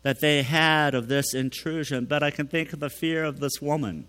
that 0.04 0.22
they 0.22 0.42
had 0.42 0.96
of 0.96 1.08
this 1.08 1.34
intrusion, 1.34 2.06
but 2.06 2.24
I 2.24 2.32
can 2.32 2.48
think 2.48 2.74
of 2.74 2.80
the 2.80 2.90
fear 2.90 3.24
of 3.24 3.40
this 3.40 3.62
woman 3.62 4.08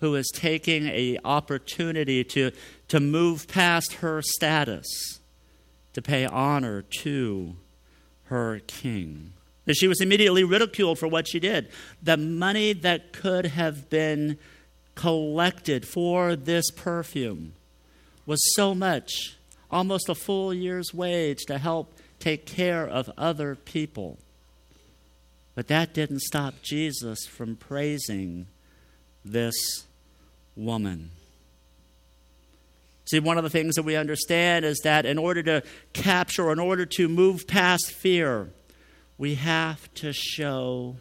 who 0.00 0.14
is 0.14 0.30
taking 0.34 0.88
a 0.88 1.18
opportunity 1.24 2.22
to, 2.24 2.50
to 2.88 3.00
move 3.00 3.48
past 3.48 3.94
her 3.94 4.20
status 4.22 4.86
to 5.92 6.02
pay 6.02 6.26
honor 6.26 6.82
to 6.82 7.56
her 8.24 8.60
king. 8.66 9.32
And 9.66 9.76
she 9.76 9.88
was 9.88 10.00
immediately 10.00 10.44
ridiculed 10.44 10.98
for 10.98 11.08
what 11.08 11.26
she 11.26 11.40
did. 11.40 11.70
The 12.02 12.16
money 12.16 12.72
that 12.74 13.12
could 13.12 13.46
have 13.46 13.88
been 13.88 14.38
collected 14.96 15.86
for 15.86 16.34
this 16.34 16.70
perfume 16.72 17.52
was 18.26 18.40
so 18.56 18.74
much, 18.74 19.36
almost 19.70 20.08
a 20.08 20.14
full 20.14 20.52
year's 20.52 20.92
wage 20.92 21.44
to 21.46 21.58
help 21.58 21.94
take 22.18 22.46
care 22.46 22.84
of 22.84 23.08
other 23.16 23.54
people. 23.54 24.18
But 25.54 25.68
that 25.68 25.94
didn't 25.94 26.20
stop 26.20 26.54
Jesus 26.62 27.26
from 27.26 27.54
praising 27.54 28.48
this 29.24 29.54
woman. 30.56 31.10
See, 33.08 33.20
one 33.20 33.38
of 33.38 33.44
the 33.44 33.50
things 33.50 33.76
that 33.76 33.84
we 33.84 33.94
understand 33.94 34.64
is 34.64 34.80
that 34.82 35.06
in 35.06 35.16
order 35.16 35.42
to 35.44 35.62
capture, 35.92 36.50
in 36.50 36.58
order 36.58 36.84
to 36.86 37.08
move 37.08 37.46
past 37.46 37.92
fear, 37.92 38.50
we 39.16 39.36
have 39.36 39.92
to 39.94 40.12
show 40.12 40.96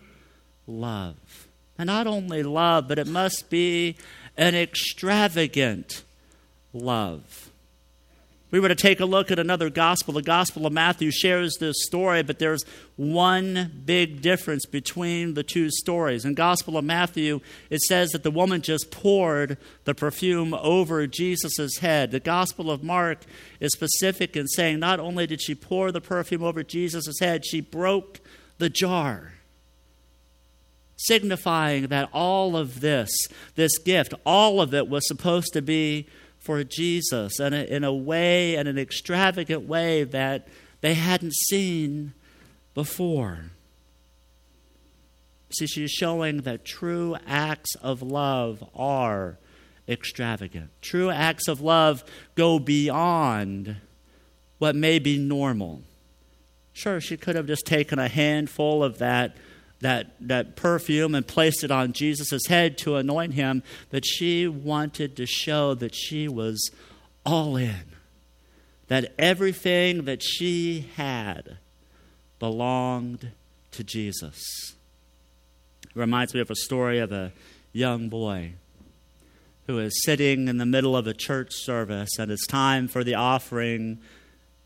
love. 0.67 1.47
And 1.77 1.87
not 1.87 2.07
only 2.07 2.43
love, 2.43 2.87
but 2.87 2.99
it 2.99 3.07
must 3.07 3.49
be 3.49 3.97
an 4.37 4.55
extravagant 4.55 6.03
love. 6.73 7.45
We 8.51 8.61
were 8.61 8.69
to 8.69 8.75
take 8.75 9.01
a 9.01 9.05
look 9.05 9.31
at 9.31 9.39
another 9.39 9.69
gospel. 9.69 10.13
The 10.13 10.21
Gospel 10.21 10.65
of 10.65 10.71
Matthew 10.71 11.11
shares 11.11 11.57
this 11.59 11.83
story, 11.83 12.23
but 12.23 12.39
there's 12.39 12.63
one 12.95 13.81
big 13.85 14.21
difference 14.21 14.65
between 14.65 15.33
the 15.33 15.43
two 15.43 15.69
stories. 15.69 16.23
In 16.23 16.35
Gospel 16.35 16.77
of 16.77 16.85
Matthew, 16.85 17.41
it 17.69 17.81
says 17.81 18.11
that 18.11 18.23
the 18.23 18.31
woman 18.31 18.61
just 18.61 18.91
poured 18.91 19.57
the 19.83 19.93
perfume 19.93 20.53
over 20.53 21.05
Jesus' 21.05 21.79
head. 21.79 22.11
The 22.11 22.21
Gospel 22.21 22.71
of 22.71 22.81
Mark 22.81 23.25
is 23.59 23.73
specific 23.73 24.37
in 24.37 24.47
saying 24.47 24.79
not 24.79 25.01
only 25.01 25.27
did 25.27 25.41
she 25.41 25.53
pour 25.53 25.91
the 25.91 25.99
perfume 25.99 26.43
over 26.43 26.63
Jesus' 26.63 27.19
head, 27.19 27.45
she 27.45 27.59
broke 27.59 28.21
the 28.57 28.69
jar 28.69 29.34
signifying 30.97 31.87
that 31.87 32.09
all 32.13 32.55
of 32.55 32.81
this, 32.81 33.09
this 33.55 33.77
gift, 33.77 34.13
all 34.25 34.61
of 34.61 34.73
it 34.73 34.87
was 34.87 35.07
supposed 35.07 35.53
to 35.53 35.61
be 35.61 36.07
for 36.39 36.63
Jesus 36.63 37.39
and 37.39 37.55
in 37.55 37.83
a 37.83 37.93
way, 37.93 38.55
in 38.55 38.67
an 38.67 38.77
extravagant 38.77 39.67
way 39.67 40.03
that 40.03 40.47
they 40.81 40.93
hadn't 40.93 41.33
seen 41.33 42.13
before. 42.73 43.45
See, 45.57 45.67
she's 45.67 45.91
showing 45.91 46.41
that 46.41 46.65
true 46.65 47.15
acts 47.25 47.75
of 47.75 48.01
love 48.01 48.63
are 48.75 49.37
extravagant. 49.87 50.69
True 50.81 51.09
acts 51.09 51.47
of 51.47 51.61
love 51.61 52.03
go 52.35 52.59
beyond 52.59 53.77
what 54.57 54.75
may 54.75 54.99
be 54.99 55.17
normal. 55.17 55.81
Sure, 56.73 56.99
she 56.99 57.15
could 57.17 57.35
have 57.35 57.47
just 57.47 57.65
taken 57.65 57.99
a 57.99 58.07
handful 58.07 58.83
of 58.83 58.97
that 58.97 59.35
that, 59.81 60.15
that 60.19 60.55
perfume 60.55 61.15
and 61.15 61.27
placed 61.27 61.63
it 61.63 61.71
on 61.71 61.93
Jesus' 61.93 62.47
head 62.47 62.77
to 62.79 62.95
anoint 62.95 63.33
him, 63.33 63.63
but 63.89 64.05
she 64.05 64.47
wanted 64.47 65.15
to 65.17 65.25
show 65.25 65.73
that 65.75 65.93
she 65.93 66.27
was 66.27 66.71
all 67.25 67.55
in, 67.55 67.83
that 68.87 69.13
everything 69.17 70.05
that 70.05 70.23
she 70.23 70.89
had 70.95 71.57
belonged 72.39 73.31
to 73.71 73.83
Jesus. 73.83 74.41
It 75.83 75.95
reminds 75.95 76.33
me 76.33 76.39
of 76.39 76.49
a 76.49 76.55
story 76.55 76.99
of 76.99 77.11
a 77.11 77.33
young 77.73 78.09
boy 78.09 78.53
who 79.67 79.79
is 79.79 80.03
sitting 80.03 80.47
in 80.47 80.57
the 80.57 80.65
middle 80.65 80.95
of 80.95 81.07
a 81.07 81.13
church 81.13 81.49
service, 81.51 82.17
and 82.19 82.31
it's 82.31 82.45
time 82.47 82.87
for 82.87 83.03
the 83.03 83.15
offering. 83.15 83.99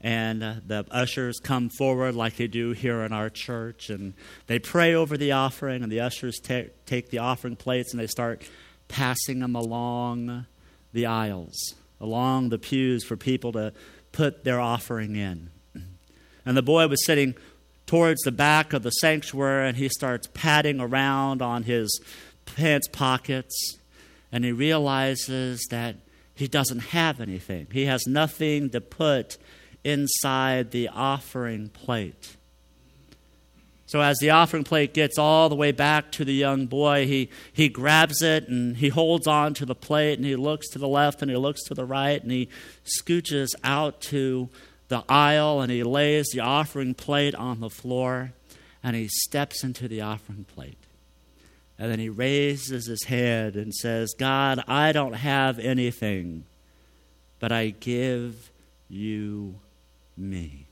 And 0.02 0.44
uh, 0.44 0.56
the 0.66 0.86
ushers 0.92 1.40
come 1.40 1.70
forward 1.70 2.16
like 2.16 2.38
they 2.38 2.48
do 2.48 2.72
here 2.72 3.02
in 3.02 3.12
our 3.12 3.30
church, 3.30 3.90
and 3.90 4.14
they 4.48 4.60
pray 4.60 4.94
over 4.94 5.18
the 5.18 5.34
offering, 5.34 5.84
and 5.84 5.92
the 5.92 6.00
ushers 6.00 6.40
ta- 6.40 6.72
take 6.86 7.10
the 7.10 7.18
offering 7.18 7.58
plates 7.58 7.92
and 7.92 8.00
they 8.00 8.08
start 8.08 8.44
passing 8.88 9.40
them 9.40 9.56
along 9.56 10.46
the 10.94 11.06
aisles, 11.06 11.76
along 12.00 12.50
the 12.50 12.58
pews 12.58 13.04
for 13.04 13.18
people 13.18 13.52
to 13.52 13.74
put 14.12 14.44
their 14.44 14.60
offering 14.60 15.16
in. 15.16 15.50
And 16.46 16.56
the 16.56 16.64
boy 16.64 16.88
was 16.88 17.06
sitting 17.06 17.36
towards 17.86 18.22
the 18.22 18.32
back 18.32 18.72
of 18.72 18.84
the 18.84 18.92
sanctuary, 18.92 19.68
and 19.68 19.78
he 19.78 19.90
starts 19.90 20.30
patting 20.34 20.80
around 20.80 21.42
on 21.42 21.64
his 21.64 22.02
pants 22.46 22.88
pockets 22.88 23.78
and 24.32 24.46
he 24.46 24.52
realizes 24.52 25.66
that 25.70 25.96
he 26.36 26.48
doesn't 26.48 26.80
have 26.80 27.20
anything. 27.20 27.68
He 27.72 27.86
has 27.86 28.06
nothing 28.08 28.70
to 28.72 28.82
put 28.82 29.38
inside 29.84 30.72
the 30.72 30.90
offering 30.90 31.70
plate. 31.70 32.36
So, 33.86 34.02
as 34.02 34.20
the 34.20 34.30
offering 34.30 34.64
plate 34.64 34.94
gets 34.94 35.18
all 35.18 35.50
the 35.50 35.56
way 35.56 35.72
back 35.72 36.12
to 36.12 36.24
the 36.24 36.34
young 36.34 36.68
boy, 36.68 37.08
he, 37.08 37.32
he 37.52 37.70
grabs 37.70 38.22
it 38.22 38.48
and 38.48 38.78
he 38.78 38.90
holds 38.90 39.26
on 39.26 39.56
to 39.56 39.66
the 39.66 39.74
plate 39.74 40.20
and 40.20 40.28
he 40.28 40.36
looks 40.36 40.70
to 40.70 40.80
the 40.80 40.88
left 40.88 41.24
and 41.24 41.32
he 41.32 41.38
looks 41.38 41.64
to 41.64 41.74
the 41.74 41.86
right 41.86 42.22
and 42.22 42.32
he 42.32 42.50
scooches 42.86 43.56
out 43.64 44.00
to 44.02 44.50
the 44.90 45.04
aisle 45.10 45.62
and 45.62 45.72
he 45.72 45.82
lays 45.82 46.28
the 46.32 46.40
offering 46.40 46.94
plate 46.94 47.34
on 47.34 47.62
the 47.62 47.70
floor 47.70 48.34
and 48.84 48.96
he 48.96 49.08
steps 49.08 49.64
into 49.64 49.88
the 49.88 50.02
offering 50.02 50.44
plate. 50.44 50.78
And 51.80 51.90
then 51.90 51.98
he 51.98 52.10
raises 52.10 52.86
his 52.86 53.06
head 53.06 53.56
and 53.56 53.74
says, 53.74 54.14
God, 54.18 54.64
I 54.68 54.92
don't 54.92 55.14
have 55.14 55.58
anything, 55.58 56.44
but 57.40 57.52
I 57.52 57.70
give 57.70 58.52
you 58.88 59.56
me. 60.20 60.68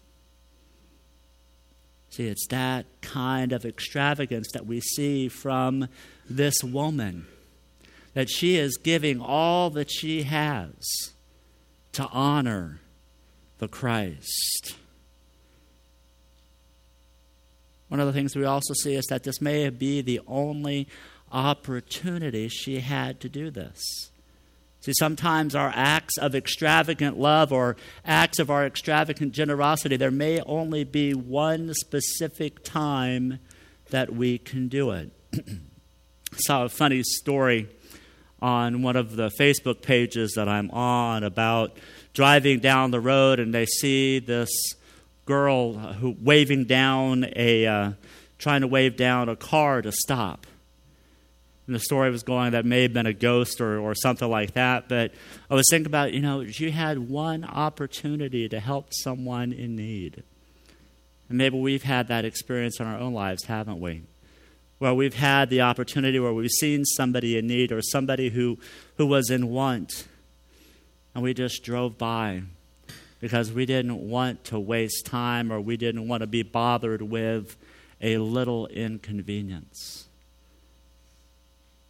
See, 2.10 2.28
it's 2.28 2.48
that 2.48 2.86
kind 3.02 3.52
of 3.52 3.66
extravagance 3.66 4.48
that 4.54 4.66
we 4.66 4.82
see 4.82 5.28
from 5.28 5.88
this 6.30 6.64
woman, 6.64 7.28
that 8.14 8.30
she 8.30 8.58
is 8.58 8.78
giving 8.78 9.22
all 9.22 9.70
that 9.72 9.92
she 9.92 10.24
has 10.24 10.74
to 11.94 12.08
honor 12.08 12.80
the 13.60 13.68
Christ. 13.68 14.76
One 17.88 18.00
of 18.00 18.08
the 18.08 18.14
things 18.14 18.36
we 18.36 18.46
also 18.46 18.74
see 18.74 18.96
is 18.96 19.06
that 19.06 19.24
this 19.24 19.40
may 19.40 19.70
be 19.70 20.02
the 20.02 20.22
only 20.28 20.88
opportunity 21.32 22.48
she 22.48 22.80
had 22.80 23.20
to 23.22 23.30
do 23.30 23.50
this. 23.50 24.12
See, 24.88 24.94
sometimes 24.94 25.54
our 25.54 25.70
acts 25.76 26.18
of 26.18 26.34
extravagant 26.34 27.20
love 27.20 27.52
or 27.52 27.76
acts 28.06 28.40
of 28.40 28.50
our 28.50 28.66
extravagant 28.66 29.34
generosity, 29.34 29.98
there 29.98 30.12
may 30.12 30.40
only 30.40 30.86
be 30.86 31.14
one 31.14 31.74
specific 31.74 32.64
time 32.64 33.40
that 33.90 34.14
we 34.14 34.38
can 34.38 34.70
do 34.70 34.92
it. 34.92 35.12
Saw 36.36 36.64
a 36.64 36.70
funny 36.70 37.04
story 37.04 37.68
on 38.42 38.82
one 38.82 38.96
of 38.96 39.18
the 39.18 39.30
Facebook 39.38 39.82
pages 39.82 40.36
that 40.38 40.48
I'm 40.48 40.72
on 40.72 41.26
about 41.26 41.76
driving 42.14 42.60
down 42.60 42.92
the 42.92 43.02
road 43.02 43.42
and 43.42 43.54
they 43.54 43.66
see 43.66 44.20
this 44.20 44.50
girl 45.26 45.74
who 45.74 46.16
waving 46.22 46.64
down 46.64 47.26
a 47.36 47.66
uh, 47.66 47.92
trying 48.38 48.62
to 48.62 48.68
wave 48.68 48.96
down 48.96 49.28
a 49.28 49.36
car 49.36 49.82
to 49.82 49.92
stop. 49.92 50.48
And 51.68 51.76
the 51.76 51.80
story 51.80 52.10
was 52.10 52.24
going 52.24 52.54
that 52.54 52.66
may 52.66 52.84
have 52.84 52.94
been 52.94 53.06
a 53.06 53.14
ghost 53.14 53.60
or, 53.60 53.78
or 53.78 53.94
something 53.94 54.30
like 54.30 54.54
that. 54.54 54.88
But 54.88 55.12
I 55.50 55.54
was 55.54 55.68
thinking 55.70 55.88
about, 55.88 56.14
you 56.14 56.22
know, 56.22 56.40
you 56.40 56.72
had 56.72 56.98
one 57.10 57.44
opportunity 57.44 58.48
to 58.48 58.60
help 58.60 58.94
someone 58.94 59.52
in 59.52 59.76
need. 59.76 60.24
And 61.28 61.38
maybe 61.38 61.60
we've 61.60 61.84
had 61.84 62.08
that 62.08 62.24
experience 62.24 62.80
in 62.80 62.88
our 62.88 62.98
own 62.98 63.14
lives, 63.14 63.44
haven't 63.44 63.82
we? 63.82 64.04
Where 64.80 64.94
we've 64.94 65.16
had 65.16 65.50
the 65.50 65.62
opportunity 65.62 66.20
where 66.20 66.34
we've 66.34 66.50
seen 66.50 66.86
somebody 66.86 67.38
in 67.38 67.48
need 67.48 67.74
or 67.74 67.82
somebody 67.82 68.30
who, 68.30 68.60
who 68.96 69.06
was 69.06 69.30
in 69.30 69.50
want, 69.50 70.08
and 71.14 71.24
we 71.24 71.34
just 71.34 71.64
drove 71.64 71.98
by 71.98 72.44
because 73.20 73.52
we 73.52 73.66
didn't 73.66 74.00
want 74.08 74.44
to 74.46 74.60
waste 74.60 75.06
time 75.06 75.52
or 75.52 75.60
we 75.60 75.76
didn't 75.76 76.08
want 76.08 76.22
to 76.22 76.28
be 76.28 76.44
bothered 76.44 77.02
with 77.02 77.58
a 78.00 78.18
little 78.20 78.68
inconvenience. 78.68 80.07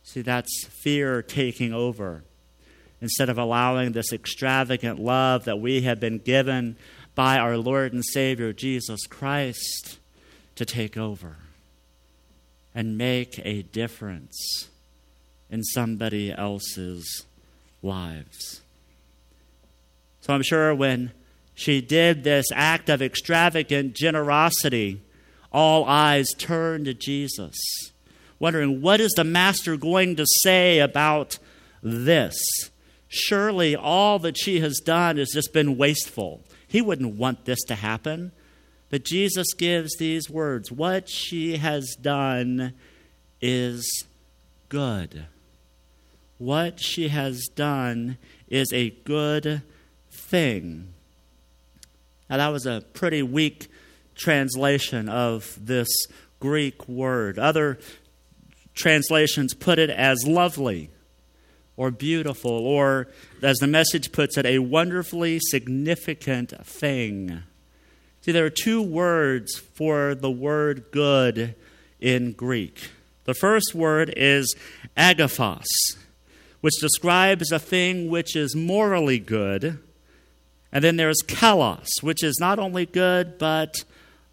See, 0.08 0.22
that's 0.22 0.66
fear 0.68 1.22
taking 1.22 1.74
over. 1.74 2.24
Instead 3.02 3.28
of 3.28 3.38
allowing 3.38 3.92
this 3.92 4.14
extravagant 4.14 5.00
love 5.00 5.44
that 5.44 5.60
we 5.60 5.82
have 5.82 6.00
been 6.00 6.18
given 6.20 6.78
by 7.14 7.38
our 7.38 7.58
Lord 7.58 7.92
and 7.92 8.06
Savior 8.06 8.54
Jesus 8.54 9.06
Christ 9.06 9.98
to 10.56 10.64
take 10.64 10.96
over 10.96 11.36
and 12.74 12.98
make 12.98 13.42
a 13.44 13.64
difference 13.64 14.70
in 15.52 15.62
somebody 15.62 16.32
else's 16.32 17.26
lives. 17.84 18.62
So 20.22 20.34
I'm 20.34 20.42
sure 20.42 20.74
when 20.74 21.12
she 21.54 21.82
did 21.82 22.24
this 22.24 22.46
act 22.54 22.88
of 22.88 23.02
extravagant 23.02 23.94
generosity, 23.94 25.02
all 25.52 25.84
eyes 25.84 26.30
turned 26.38 26.86
to 26.86 26.94
Jesus, 26.94 27.58
wondering, 28.40 28.82
what 28.82 29.00
is 29.02 29.12
the 29.14 29.24
Master 29.24 29.78
going 29.78 30.16
to 30.16 30.26
say 30.42 30.80
about 30.80 31.40
this? 31.82 32.36
Surely 33.08 33.76
all 33.76 34.20
that 34.20 34.38
she 34.38 34.60
has 34.60 34.80
done 34.84 35.18
has 35.18 35.32
just 35.34 35.54
been 35.54 35.78
wasteful. 35.78 36.44
He 36.68 36.82
wouldn't 36.82 37.16
want 37.16 37.46
this 37.46 37.64
to 37.64 37.76
happen. 37.76 38.32
But 38.90 39.06
Jesus 39.06 39.54
gives 39.54 39.96
these 39.98 40.30
words 40.30 40.72
What 40.72 41.10
she 41.10 41.58
has 41.58 41.96
done 42.00 42.74
is 43.42 44.06
good. 44.70 45.26
What 46.38 46.80
she 46.80 47.08
has 47.08 47.48
done 47.56 48.18
is 48.48 48.72
a 48.72 48.92
good 48.92 49.64
thing. 50.12 50.94
Now, 52.30 52.38
that 52.38 52.50
was 52.50 52.66
a 52.66 52.84
pretty 52.94 53.24
weak 53.24 53.70
translation 54.16 55.08
of 55.08 55.58
this 55.60 55.88
Greek 56.40 56.88
word. 56.88 57.40
Other 57.40 57.80
translations 58.78 59.54
put 59.54 59.80
it 59.80 59.90
as 59.90 60.26
lovely 60.26 60.90
or 61.76 61.92
beautiful, 61.92 62.52
or 62.52 63.08
as 63.44 63.58
the 63.58 63.68
message 63.68 64.12
puts 64.12 64.38
it, 64.38 64.46
a 64.46 64.60
wonderfully 64.60 65.40
significant 65.40 66.52
thing. 66.66 67.44
See, 68.22 68.32
there 68.32 68.46
are 68.46 68.50
two 68.50 68.82
words 68.82 69.58
for 69.58 70.16
the 70.16 70.32
word 70.32 70.86
good 70.92 71.54
in 72.00 72.32
Greek. 72.32 72.90
The 73.26 73.36
first 73.36 73.76
word 73.76 74.12
is 74.18 74.56
agathos, 74.96 75.68
which 76.62 76.80
describes 76.80 77.52
a 77.52 77.60
thing 77.60 78.10
which 78.10 78.36
is 78.36 78.56
morally 78.56 79.20
good 79.20 79.80
and 80.72 80.84
then 80.84 80.98
there's 80.98 81.22
kalos, 81.26 81.88
which 82.02 82.24
is 82.24 82.38
not 82.40 82.60
only 82.60 82.86
good, 82.86 83.38
but 83.38 83.84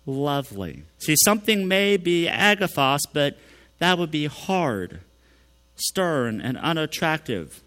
lovely. 0.05 0.83
See, 0.99 1.17
something 1.25 1.69
may 1.69 1.97
be 1.97 2.27
agathos, 2.27 3.01
but 3.13 3.39
that 3.85 3.99
would 3.99 4.11
be 4.11 4.25
hard, 4.25 5.01
stern, 5.77 6.41
and 6.41 6.57
unattractive. 6.57 7.63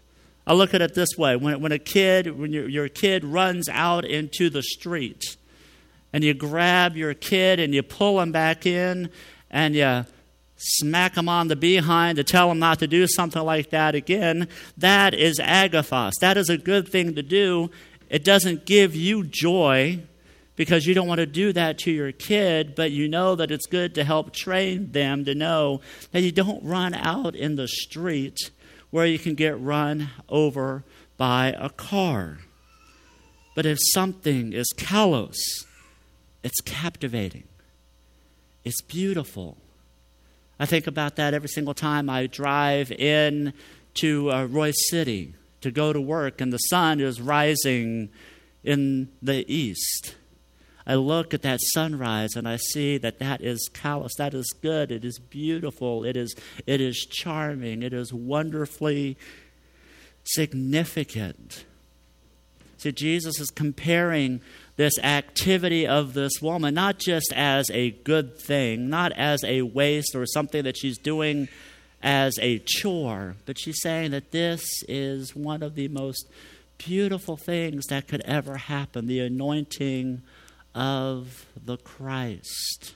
I 0.48 0.52
look 0.52 0.74
at 0.74 0.82
it 0.82 0.92
this 0.92 1.10
way 1.16 1.36
when, 1.36 1.60
when 1.60 1.70
a 1.70 1.78
kid, 1.78 2.36
when 2.36 2.52
your, 2.52 2.68
your 2.68 2.88
kid 2.88 3.24
runs 3.24 3.68
out 3.68 4.04
into 4.04 4.50
the 4.50 4.64
street, 4.64 5.36
and 6.12 6.24
you 6.24 6.34
grab 6.34 6.96
your 6.96 7.14
kid 7.14 7.60
and 7.60 7.72
you 7.72 7.84
pull 7.84 8.20
him 8.20 8.32
back 8.32 8.66
in, 8.66 9.10
and 9.48 9.76
you 9.76 10.06
smack 10.56 11.16
him 11.16 11.28
on 11.28 11.46
the 11.46 11.54
behind 11.54 12.16
to 12.16 12.24
tell 12.24 12.50
him 12.50 12.58
not 12.58 12.80
to 12.80 12.88
do 12.88 13.06
something 13.06 13.42
like 13.42 13.70
that 13.70 13.94
again, 13.94 14.48
that 14.76 15.14
is 15.14 15.38
agathos. 15.38 16.14
That 16.20 16.36
is 16.36 16.50
a 16.50 16.58
good 16.58 16.88
thing 16.88 17.14
to 17.14 17.22
do, 17.22 17.70
it 18.10 18.24
doesn't 18.24 18.66
give 18.66 18.96
you 18.96 19.22
joy 19.22 20.00
because 20.58 20.86
you 20.86 20.92
don't 20.92 21.06
want 21.06 21.20
to 21.20 21.26
do 21.26 21.52
that 21.52 21.78
to 21.78 21.90
your 21.92 22.10
kid, 22.10 22.74
but 22.74 22.90
you 22.90 23.08
know 23.08 23.36
that 23.36 23.52
it's 23.52 23.66
good 23.66 23.94
to 23.94 24.02
help 24.02 24.32
train 24.32 24.90
them 24.90 25.24
to 25.24 25.32
know 25.32 25.80
that 26.10 26.22
you 26.22 26.32
don't 26.32 26.62
run 26.64 26.94
out 26.94 27.36
in 27.36 27.54
the 27.54 27.68
street 27.68 28.50
where 28.90 29.06
you 29.06 29.20
can 29.20 29.36
get 29.36 29.58
run 29.60 30.10
over 30.28 30.82
by 31.16 31.54
a 31.56 31.70
car. 31.70 32.38
But 33.54 33.66
if 33.66 33.78
something 33.92 34.52
is 34.52 34.74
kalos, 34.76 35.36
it's 36.42 36.60
captivating, 36.62 37.44
it's 38.64 38.82
beautiful. 38.82 39.58
I 40.58 40.66
think 40.66 40.88
about 40.88 41.14
that 41.16 41.34
every 41.34 41.48
single 41.48 41.74
time 41.74 42.10
I 42.10 42.26
drive 42.26 42.90
in 42.90 43.52
to 43.94 44.30
uh, 44.32 44.46
Royse 44.48 44.88
City 44.90 45.34
to 45.60 45.70
go 45.70 45.92
to 45.92 46.00
work 46.00 46.40
and 46.40 46.52
the 46.52 46.58
sun 46.58 46.98
is 46.98 47.20
rising 47.20 48.08
in 48.64 49.10
the 49.22 49.44
east. 49.52 50.16
I 50.88 50.94
look 50.94 51.34
at 51.34 51.42
that 51.42 51.60
sunrise 51.60 52.34
and 52.34 52.48
I 52.48 52.56
see 52.56 52.96
that 52.96 53.18
that 53.18 53.42
is 53.42 53.68
kalos, 53.74 54.12
that 54.16 54.32
is 54.32 54.50
good, 54.62 54.90
it 54.90 55.04
is 55.04 55.18
beautiful, 55.18 56.02
it 56.02 56.16
is, 56.16 56.34
it 56.66 56.80
is 56.80 56.96
charming, 56.96 57.82
it 57.82 57.92
is 57.92 58.10
wonderfully 58.10 59.18
significant. 60.24 61.66
See, 62.78 62.92
Jesus 62.92 63.38
is 63.38 63.50
comparing 63.50 64.40
this 64.76 64.98
activity 65.00 65.86
of 65.86 66.14
this 66.14 66.40
woman 66.40 66.72
not 66.72 66.98
just 66.98 67.32
as 67.34 67.70
a 67.70 67.90
good 67.90 68.38
thing, 68.38 68.88
not 68.88 69.12
as 69.12 69.44
a 69.44 69.62
waste 69.62 70.14
or 70.14 70.24
something 70.24 70.62
that 70.64 70.78
she's 70.78 70.96
doing 70.96 71.48
as 72.02 72.38
a 72.40 72.60
chore, 72.60 73.34
but 73.44 73.58
she's 73.58 73.82
saying 73.82 74.12
that 74.12 74.30
this 74.30 74.62
is 74.88 75.36
one 75.36 75.62
of 75.62 75.74
the 75.74 75.88
most 75.88 76.28
beautiful 76.78 77.36
things 77.36 77.86
that 77.86 78.06
could 78.06 78.22
ever 78.24 78.56
happen 78.56 79.06
the 79.06 79.20
anointing 79.20 80.22
of 80.78 81.44
the 81.60 81.76
Christ. 81.76 82.94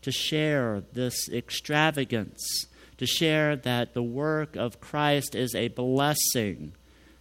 To 0.00 0.10
share 0.10 0.82
this 0.94 1.28
extravagance, 1.28 2.66
to 2.96 3.06
share 3.06 3.54
that 3.54 3.92
the 3.92 4.02
work 4.02 4.56
of 4.56 4.80
Christ 4.80 5.34
is 5.34 5.54
a 5.54 5.68
blessing, 5.68 6.72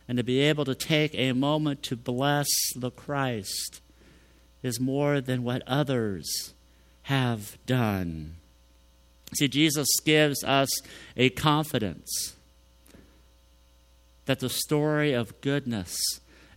and 0.08 0.18
to 0.18 0.24
be 0.24 0.40
able 0.40 0.64
to 0.64 0.74
take 0.74 1.14
a 1.14 1.34
moment 1.34 1.84
to 1.84 1.98
bless 1.98 2.48
the 2.74 2.90
Christ 2.90 3.82
is 4.64 4.80
more 4.80 5.20
than 5.20 5.44
what 5.44 5.62
others 5.68 6.54
have 7.04 7.58
done. 7.66 8.36
See, 9.34 9.50
Jesus 9.50 9.90
gives 10.06 10.42
us 10.46 10.70
a 11.18 11.30
confidence 11.32 12.34
that 14.26 14.40
the 14.40 14.50
story 14.50 15.12
of 15.12 15.42
goodness 15.42 15.98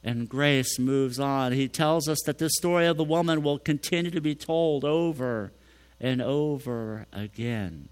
and 0.02 0.28
grace 0.28 0.78
moves 0.78 1.20
on. 1.20 1.52
He 1.52 1.68
tells 1.68 2.08
us 2.08 2.18
that 2.26 2.38
this 2.38 2.56
story 2.56 2.86
of 2.86 2.96
the 2.96 3.04
woman 3.04 3.42
will 3.42 3.58
continue 3.58 4.10
to 4.10 4.20
be 4.20 4.34
told 4.34 4.84
over 4.84 5.52
and 6.00 6.22
over 6.22 7.06
again. 7.12 7.88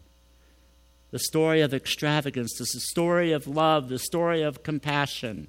The 1.10 1.18
story 1.18 1.60
of 1.60 1.72
extravagance, 1.72 2.54
the 2.58 2.66
story 2.66 3.32
of 3.32 3.46
love, 3.46 3.88
the 3.88 3.98
story 3.98 4.42
of 4.42 4.62
compassion 4.62 5.48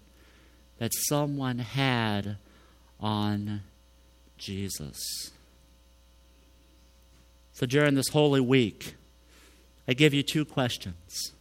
that 0.77 0.91
someone 0.93 1.59
had 1.59 2.37
on 2.99 3.61
Jesus. 4.37 5.31
So 7.53 7.65
during 7.65 7.95
this 7.95 8.09
Holy 8.09 8.39
Week, 8.39 8.95
I 9.87 9.93
give 9.93 10.13
you 10.13 10.23
two 10.23 10.45
questions. 10.45 11.33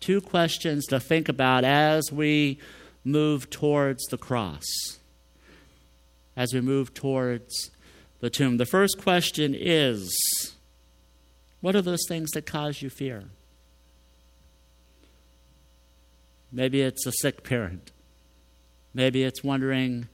Two 0.00 0.20
questions 0.20 0.86
to 0.86 0.98
think 0.98 1.28
about 1.28 1.64
as 1.64 2.10
we 2.10 2.58
move 3.04 3.50
towards 3.50 4.04
the 4.06 4.18
cross, 4.18 4.64
as 6.36 6.54
we 6.54 6.60
move 6.60 6.94
towards 6.94 7.70
the 8.20 8.30
tomb. 8.30 8.56
The 8.56 8.66
first 8.66 9.02
question 9.02 9.54
is 9.58 10.14
what 11.60 11.76
are 11.76 11.82
those 11.82 12.04
things 12.08 12.30
that 12.32 12.44
cause 12.44 12.82
you 12.82 12.90
fear? 12.90 13.24
Maybe 16.50 16.82
it's 16.82 17.06
a 17.06 17.12
sick 17.12 17.44
parent. 17.44 17.92
Maybe 18.92 19.22
it's 19.22 19.42
wondering 19.42 20.08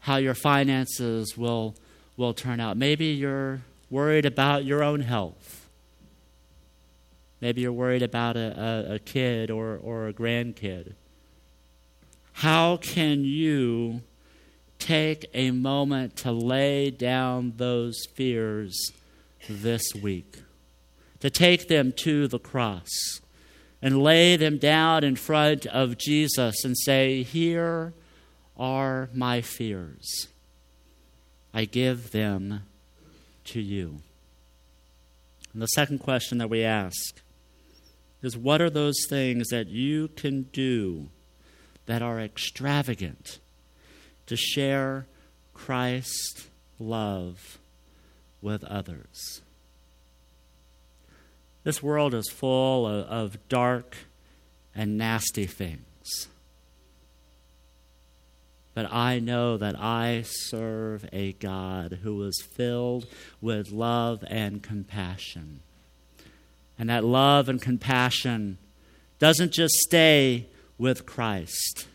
how 0.00 0.16
your 0.16 0.34
finances 0.34 1.36
will, 1.36 1.76
will 2.16 2.34
turn 2.34 2.58
out. 2.58 2.76
Maybe 2.76 3.06
you're 3.06 3.60
worried 3.90 4.26
about 4.26 4.64
your 4.64 4.82
own 4.82 5.00
health. 5.00 5.68
Maybe 7.40 7.60
you're 7.60 7.72
worried 7.72 8.02
about 8.02 8.36
a, 8.36 8.88
a, 8.90 8.94
a 8.94 8.98
kid 8.98 9.50
or, 9.50 9.76
or 9.76 10.08
a 10.08 10.12
grandkid. 10.12 10.94
How 12.38 12.76
can 12.78 13.24
you 13.24 14.02
take 14.80 15.30
a 15.32 15.52
moment 15.52 16.16
to 16.16 16.32
lay 16.32 16.90
down 16.90 17.54
those 17.56 18.06
fears 18.12 18.90
this 19.48 19.94
week? 19.94 20.42
To 21.20 21.30
take 21.30 21.68
them 21.68 21.92
to 21.98 22.26
the 22.26 22.40
cross 22.40 22.90
and 23.80 24.02
lay 24.02 24.36
them 24.36 24.58
down 24.58 25.04
in 25.04 25.14
front 25.14 25.64
of 25.66 25.96
Jesus 25.96 26.64
and 26.64 26.76
say, 26.76 27.22
Here 27.22 27.94
are 28.56 29.08
my 29.14 29.40
fears. 29.40 30.26
I 31.54 31.66
give 31.66 32.10
them 32.10 32.64
to 33.44 33.60
you. 33.60 34.00
And 35.52 35.62
the 35.62 35.66
second 35.66 36.00
question 36.00 36.38
that 36.38 36.50
we 36.50 36.64
ask 36.64 37.22
is 38.22 38.36
what 38.36 38.60
are 38.60 38.70
those 38.70 39.06
things 39.08 39.48
that 39.48 39.68
you 39.68 40.08
can 40.08 40.42
do 40.52 41.10
that 41.86 42.02
are 42.02 42.20
extravagant 42.20 43.38
to 44.26 44.36
share 44.36 45.06
Christ's 45.52 46.48
love 46.78 47.58
with 48.40 48.64
others? 48.64 49.42
This 51.64 51.82
world 51.82 52.14
is 52.14 52.28
full 52.30 52.86
of, 52.86 53.06
of 53.06 53.48
dark 53.48 53.96
and 54.74 54.98
nasty 54.98 55.46
things. 55.46 56.28
But 58.74 58.92
I 58.92 59.20
know 59.20 59.56
that 59.56 59.78
I 59.78 60.22
serve 60.26 61.08
a 61.12 61.32
God 61.34 62.00
who 62.02 62.22
is 62.24 62.42
filled 62.42 63.06
with 63.40 63.70
love 63.70 64.24
and 64.26 64.62
compassion. 64.62 65.60
And 66.76 66.90
that 66.90 67.04
love 67.04 67.48
and 67.48 67.62
compassion 67.62 68.58
doesn't 69.20 69.52
just 69.52 69.74
stay 69.74 70.46
with 70.78 71.06
Christ, 71.06 71.86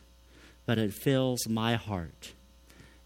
but 0.66 0.78
it 0.78 0.94
fills 0.94 1.48
my 1.48 1.76
heart 1.76 2.34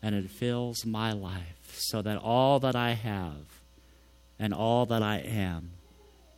and 0.02 0.16
it 0.16 0.30
fills 0.30 0.86
my 0.86 1.12
life 1.12 1.78
so 1.78 2.02
that 2.02 2.18
all 2.18 2.60
that 2.60 2.76
I 2.76 2.92
have 2.92 3.62
and 4.38 4.54
all 4.54 4.86
that 4.88 5.02
I 5.02 5.18
am 5.18 5.72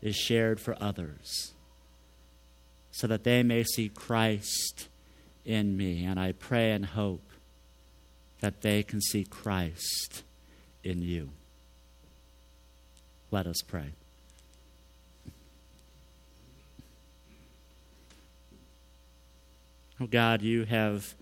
is 0.02 0.16
shared 0.16 0.60
for 0.60 0.78
others 0.80 1.54
so 2.96 3.08
that 3.08 3.26
they 3.26 3.44
may 3.44 3.62
see 3.62 3.90
Christ 3.90 4.88
in 5.44 5.76
me. 5.76 6.06
And 6.06 6.18
I 6.18 6.32
pray 6.32 6.72
and 6.72 6.86
hope 6.86 7.30
that 8.40 8.62
they 8.62 8.84
can 8.84 9.02
see 9.02 9.26
Christ 9.26 10.24
in 10.82 11.02
you. 11.02 11.32
Let 13.32 13.48
us 13.48 13.58
pray. 13.68 13.96
God, 20.10 20.42
you 20.42 20.66
have 20.66 21.16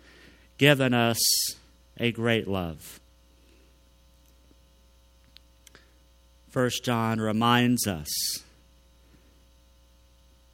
given 0.58 0.94
us 0.94 1.20
a 1.98 2.12
great 2.12 2.48
love. 2.48 3.00
First 6.50 6.84
John 6.84 7.20
reminds 7.20 7.88
us 7.88 8.10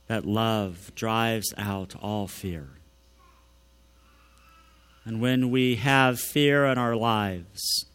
that 0.08 0.26
love 0.26 0.92
drives 0.96 1.54
out 1.58 1.96
all 2.02 2.28
fear. 2.28 2.70
And 5.06 5.22
when 5.22 5.50
we 5.50 5.76
have 5.76 6.20
fear 6.20 6.66
in 6.66 6.78
our 6.78 6.96
lives, 6.96 7.86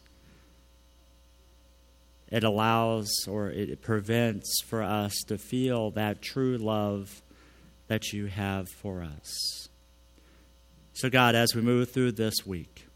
it 2.31 2.43
allows 2.43 3.11
or 3.27 3.49
it 3.49 3.81
prevents 3.81 4.61
for 4.65 4.81
us 4.81 5.13
to 5.27 5.37
feel 5.37 5.91
that 5.91 6.21
true 6.21 6.57
love 6.57 7.21
that 7.87 8.11
you 8.11 8.25
have 8.25 8.69
for 8.69 9.03
us. 9.03 9.69
So, 10.95 11.09
God, 11.09 11.35
as 11.35 11.53
we 11.53 11.61
move 11.61 11.91
through 11.91 12.13
this 12.13 12.45
week, 12.45 12.87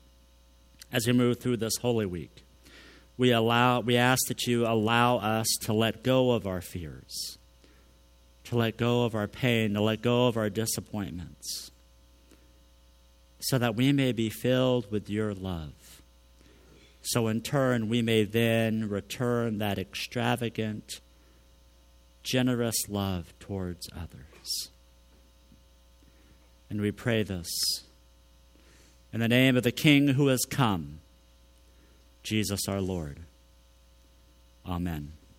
as 0.89 1.05
we 1.05 1.11
move 1.11 1.41
through 1.41 1.57
this 1.57 1.75
holy 1.81 2.05
week, 2.05 2.45
we, 3.17 3.33
allow, 3.33 3.81
we 3.81 3.97
ask 3.97 4.25
that 4.29 4.47
you 4.47 4.65
allow 4.65 5.17
us 5.17 5.45
to 5.63 5.73
let 5.73 6.01
go 6.01 6.31
of 6.31 6.47
our 6.47 6.61
fears, 6.61 7.37
to 8.45 8.55
let 8.57 8.77
go 8.77 9.03
of 9.03 9.15
our 9.15 9.27
pain, 9.27 9.73
to 9.73 9.81
let 9.81 10.01
go 10.01 10.27
of 10.27 10.37
our 10.37 10.49
disappointments, 10.49 11.71
so 13.41 13.57
that 13.57 13.75
we 13.75 13.91
may 13.91 14.13
be 14.13 14.29
filled 14.29 14.89
with 14.89 15.09
your 15.09 15.33
love. 15.33 16.01
So, 17.01 17.27
in 17.27 17.41
turn, 17.41 17.89
we 17.89 18.01
may 18.01 18.23
then 18.23 18.87
return 18.87 19.57
that 19.57 19.77
extravagant, 19.77 21.01
generous 22.23 22.87
love 22.87 23.33
towards 23.41 23.89
others. 23.93 24.69
And 26.69 26.79
we 26.79 26.91
pray 26.91 27.23
this 27.23 27.49
in 29.11 29.19
the 29.19 29.27
name 29.27 29.57
of 29.57 29.63
the 29.63 29.71
King 29.71 30.09
who 30.09 30.27
has 30.27 30.45
come, 30.45 30.99
Jesus 32.23 32.67
our 32.67 32.81
Lord. 32.81 33.19
Amen. 34.65 35.13